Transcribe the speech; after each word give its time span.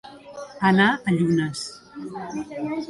Anar 0.69 0.87
a 1.11 1.15
llunes. 1.19 1.65